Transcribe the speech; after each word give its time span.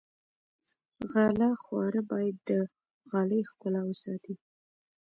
غاله 1.11 1.49
خواره 1.63 2.01
باید 2.11 2.35
د 2.49 2.49
غالۍ 3.09 3.41
ښکلا 3.49 3.81
وساتي. 3.85 4.35